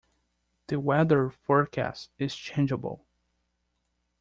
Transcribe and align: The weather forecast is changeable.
The 0.65 0.79
weather 0.79 1.29
forecast 1.29 2.09
is 2.17 2.35
changeable. 2.35 3.05